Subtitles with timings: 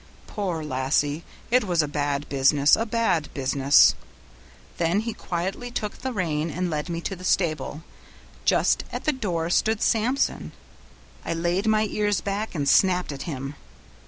[0.25, 1.23] 'Poor lassie!
[1.51, 3.93] it was a bad business, a bad business;'
[4.79, 7.83] then he quietly took the rein and led me to the stable;
[8.43, 10.53] just at the door stood Samson.
[11.23, 13.53] I laid my ears back and snapped at him.